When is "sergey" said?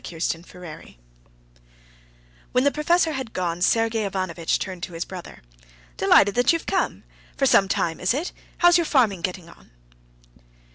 3.61-4.03